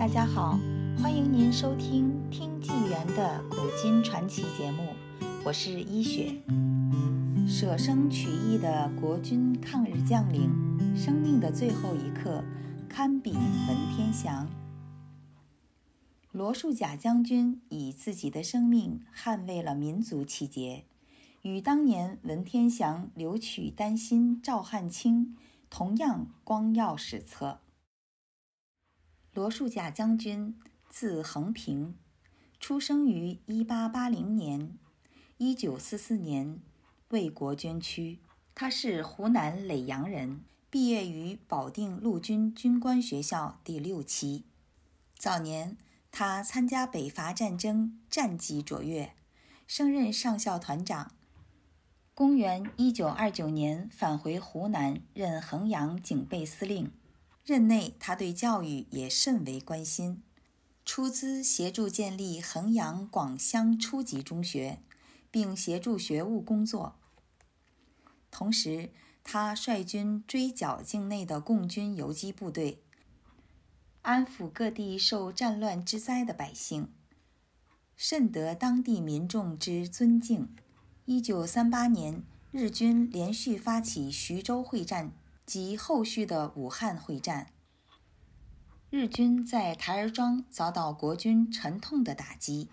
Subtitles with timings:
[0.00, 0.58] 大家好，
[0.96, 4.94] 欢迎您收听《听纪元的古今传奇》节目，
[5.44, 6.34] 我是一雪。
[7.46, 10.48] 舍生取义的国军抗日将领，
[10.96, 12.42] 生命的最后一刻，
[12.88, 14.48] 堪比文天祥。
[16.32, 20.84] 罗树甲将军以自己的生命捍卫了民族气节，
[21.42, 25.36] 与当年文天祥、留取丹心、赵汉卿
[25.68, 27.58] 同样光耀史册。
[29.32, 30.58] 罗树甲将军，
[30.88, 31.94] 字恒平，
[32.58, 34.76] 出生于1880年
[35.38, 36.58] ，1944年
[37.10, 38.18] 为国捐躯。
[38.56, 44.44] 他是湖南耒阳人，毕业于保定陆军军官学校第六期。
[45.16, 45.76] 早年，
[46.10, 49.12] 他参加北伐战争，战绩卓越，
[49.68, 51.12] 升任上校团长。
[52.14, 56.90] 公元1929年返回湖南，任衡阳警备司令。
[57.50, 60.22] 任内，他对教育也甚为关心，
[60.84, 64.78] 出资协助建立衡阳广乡初级中学，
[65.32, 66.94] 并协助学务工作。
[68.30, 68.90] 同时，
[69.24, 72.84] 他率军追剿境内的共军游击部队，
[74.02, 76.92] 安抚各地受战乱之灾的百姓，
[77.96, 80.54] 甚得当地民众之尊敬。
[81.04, 82.22] 一九三八年，
[82.52, 85.10] 日军连续发起徐州会战。
[85.50, 87.48] 及后续的武汉会战，
[88.88, 92.68] 日军在台儿庄遭到国军沉痛的打击。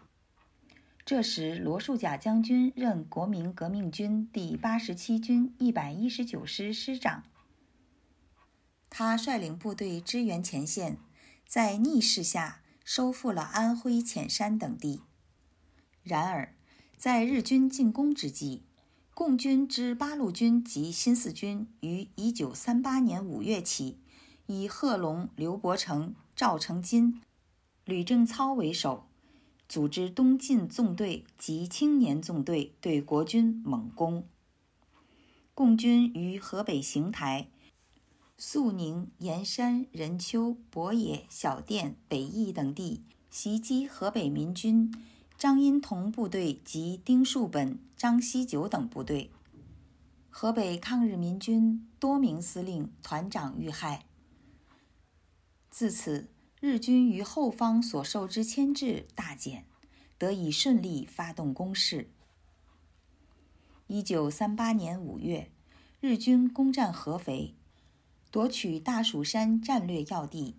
[1.03, 7.23] 这时，罗树甲将军任国民革命军第八十七军一百一十九师师长，
[8.91, 10.99] 他率领部队支援前线，
[11.47, 15.01] 在逆势下收复了安徽潜山等地。
[16.03, 16.53] 然而，
[16.95, 18.66] 在日军进攻之际，
[19.17, 23.97] 共军之八路军及新四军于一九三八年五月起，
[24.45, 27.19] 以贺龙、刘伯承、赵成金、
[27.83, 29.07] 吕正操为首，
[29.67, 34.23] 组织东进纵队及青年纵队对国军猛攻。
[35.55, 37.47] 共军于河北邢台、
[38.37, 44.93] 肃宁、盐山、任丘、博野、小店、北翼等地袭击河北民军。
[45.37, 49.29] 张荫桐部队及丁树本、张锡九等部队，
[50.31, 54.05] 河北抗日民军多名司令、团长遇害。
[55.69, 56.27] 自此，
[56.59, 59.67] 日军于后方所受之牵制大减，
[60.17, 62.09] 得以顺利发动攻势。
[63.85, 65.51] 一九三八年五月，
[65.99, 67.53] 日军攻占合肥，
[68.31, 70.55] 夺取大蜀山战略要地。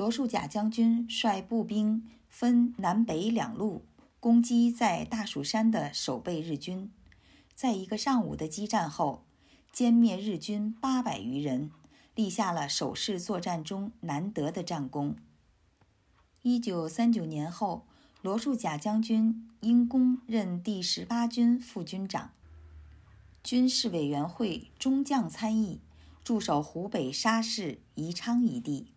[0.00, 2.08] 罗树甲将军率步兵。
[2.30, 3.82] 分南北两路
[4.18, 6.90] 攻击在大蜀山的守备日军，
[7.54, 9.26] 在一个上午的激战后，
[9.74, 11.70] 歼灭日军八百余人，
[12.14, 15.16] 立下了守势作战中难得的战功。
[16.40, 17.84] 一九三九年后，
[18.22, 22.30] 罗树甲将军因功任第十八军副军长，
[23.44, 25.82] 军事委员会中将参议，
[26.24, 28.94] 驻守湖北沙市、宜昌一地。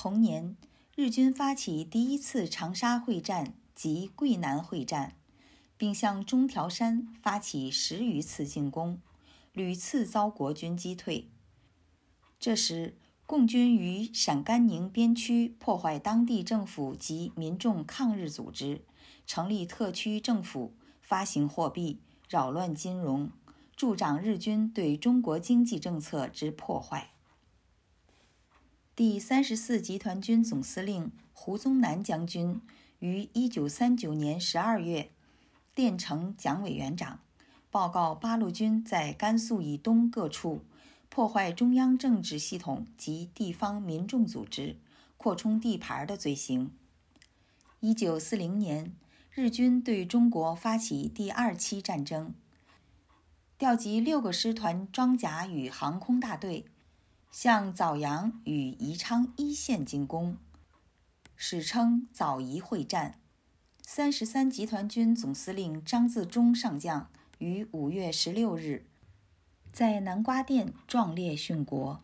[0.00, 0.56] 同年。
[0.94, 5.16] 日军发起第一次长沙会战及桂南会战，
[5.76, 9.00] 并向中条山发起十余次进攻，
[9.52, 11.28] 屡次遭国军击退。
[12.38, 18.82] 这时，共军于陕甘宁边区破坏当地政府及民众抗日组织，
[19.26, 21.98] 成立特区政府，发行货币，
[22.28, 23.32] 扰乱金融，
[23.74, 27.10] 助长日军对中国经济政策之破坏。
[28.98, 32.60] 第三十四集团军总司令胡宗南将军
[32.98, 35.10] 于一九三九年十二月
[35.72, 37.20] 电呈蒋委员长，
[37.70, 40.64] 报告八路军在甘肃以东各处
[41.08, 44.74] 破坏中央政治系统及地方民众组织，
[45.16, 46.72] 扩充地盘的罪行。
[47.78, 48.92] 一九四零年，
[49.30, 52.34] 日军对中国发起第二期战争，
[53.56, 56.64] 调集六个师团装甲与航空大队。
[57.30, 60.36] 向枣阳与宜昌一线进攻，
[61.36, 63.20] 史称枣宜会战。
[63.82, 68.86] 三十三集团军总司令张自忠上将于五月十六日
[69.72, 72.02] 在南瓜店壮烈殉国。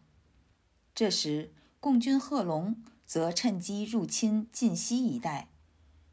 [0.95, 5.49] 这时，共军贺龙则趁机入侵晋西一带，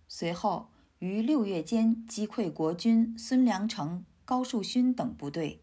[0.08, 0.70] 随后
[1.00, 5.62] 于六月间击溃国军孙良诚、高树勋等部队。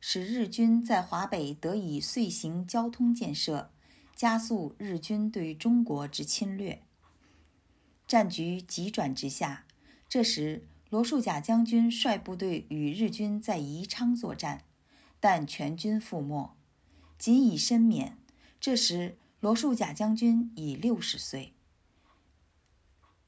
[0.00, 3.70] 使日军在华北得以遂行交通建设，
[4.14, 6.82] 加速日军对中国之侵略。
[8.06, 9.66] 战局急转直下，
[10.08, 14.64] 这时罗树甲将军率部队与日军在宜昌作战，
[15.20, 16.56] 但全军覆没，
[17.18, 18.16] 仅以身免。
[18.60, 21.52] 这时罗树甲将军已六十岁，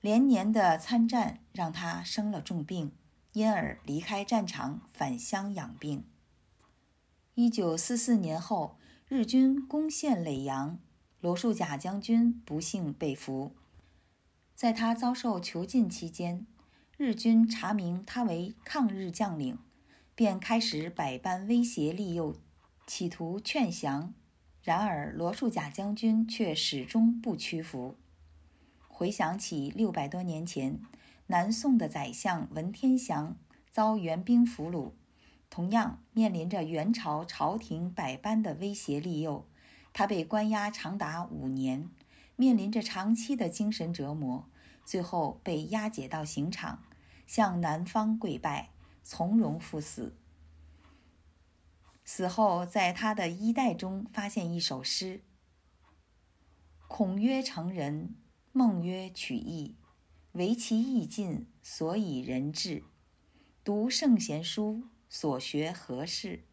[0.01, 2.93] 连年的参战让他生了重病，
[3.33, 6.05] 因而离开战场返乡养病。
[7.35, 10.79] 一九四四年后，日军攻陷耒阳，
[11.21, 13.55] 罗树甲将军不幸被俘。
[14.55, 16.47] 在他遭受囚禁期间，
[16.97, 19.57] 日军查明他为抗日将领，
[20.15, 22.37] 便开始百般威胁利诱，
[22.87, 24.13] 企图劝降。
[24.63, 27.97] 然而，罗树甲将军却始终不屈服。
[28.89, 30.83] 回想起六百多年前，
[31.29, 33.39] 南宋的宰相文天祥
[33.71, 34.93] 遭元兵俘虏，
[35.51, 39.45] 同样面临着元朝朝廷百般的威胁利诱，
[39.93, 41.91] 他被关押长达五年，
[42.37, 44.49] 面临着长期的精神折磨，
[44.85, 46.85] 最后被押解到刑场，
[47.27, 48.71] 向南方跪拜，
[49.03, 50.17] 从容赴死。
[52.05, 55.23] 死后，在他的衣袋中发现一首诗
[56.87, 58.15] ：“孔曰成人，
[58.53, 59.77] 孟曰取义，
[60.33, 62.85] 唯其义尽，所以人至。
[63.63, 66.45] 读圣贤书，所学何事？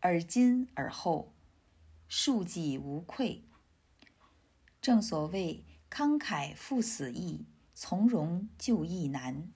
[0.00, 1.32] 而今而后，
[2.08, 3.42] 庶几无愧。”
[4.82, 9.48] 正所谓“慷慨赴死易，从容就义难。”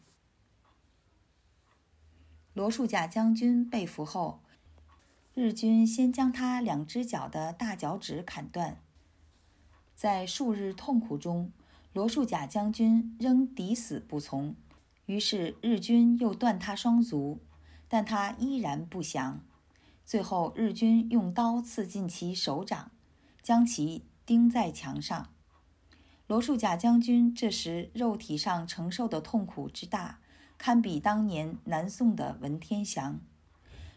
[2.54, 4.40] 罗树甲将军被俘后。
[5.34, 8.80] 日军先将他两只脚的大脚趾砍断，
[9.94, 11.52] 在数日痛苦中，
[11.92, 14.54] 罗树甲将军仍抵死不从。
[15.04, 17.38] 于是日军又断他双足，
[17.88, 19.44] 但他依然不降。
[20.04, 22.92] 最后，日军用刀刺进其手掌，
[23.42, 25.32] 将其钉在墙上。
[26.26, 30.20] 罗树甲将军这时肉体上承受的痛苦之大，
[30.58, 33.20] 堪比当年南宋的文天祥。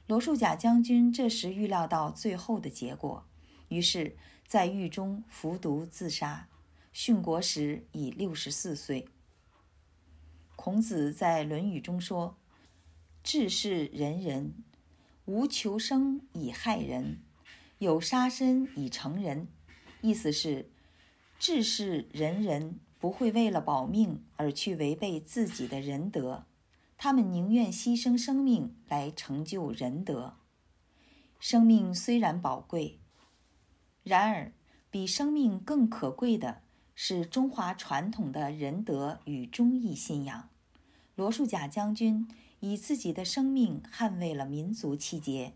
[0.07, 3.25] 罗树甲将军这时预料到最后的结果，
[3.67, 6.47] 于是，在狱中服毒自杀，
[6.93, 9.07] 殉国时已六十四岁。
[10.55, 12.35] 孔子在《论语》中说
[13.31, 14.55] ：“治世仁人，
[15.25, 17.19] 无求生以害人，
[17.77, 19.47] 有杀身以成仁。”
[20.01, 20.71] 意思是，
[21.37, 26.47] 治世仁人不会为了保命而去违背自己的仁德。
[26.97, 30.37] 他们宁愿牺牲生命来成就仁德。
[31.39, 32.97] 生命虽然宝贵，
[34.01, 34.51] 然而
[34.89, 36.63] 比生命更可贵的
[36.95, 40.49] 是中华传统的仁德与忠义信仰。
[41.13, 42.27] 罗树甲将军
[42.59, 45.53] 以自己的生命捍卫了民族气节，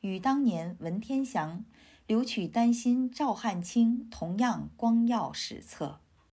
[0.00, 1.64] 与当年文天祥、
[2.06, 6.00] 留取丹心、赵汉卿同样光耀史册。